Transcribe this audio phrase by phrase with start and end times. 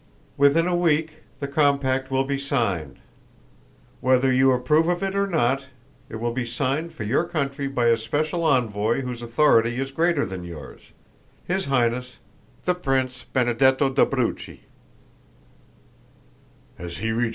[0.35, 2.97] Within a week the compact will be signed.
[3.99, 5.67] Whether you approve of it or not
[6.09, 10.25] it will be signed for your country by a special envoy whose authority is greater
[10.25, 10.89] than yours
[11.45, 12.17] his Highness,
[12.63, 14.61] the Prince Benedetto d'Abruzzi."